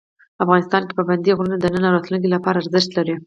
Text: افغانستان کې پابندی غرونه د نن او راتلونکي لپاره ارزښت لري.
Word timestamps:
افغانستان 0.43 0.81
کې 0.85 0.97
پابندی 0.99 1.31
غرونه 1.37 1.55
د 1.59 1.65
نن 1.73 1.83
او 1.87 1.93
راتلونکي 1.95 2.29
لپاره 2.31 2.57
ارزښت 2.61 2.89
لري. 2.97 3.15